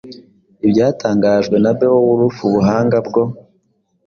ibyatangajwe 0.65 1.55
na 1.63 1.71
Beowulfubuhanga 1.79 2.97
bwo 3.07 3.23